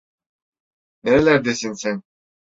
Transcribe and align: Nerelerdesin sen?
Nerelerdesin 1.03 1.73
sen? 1.73 2.03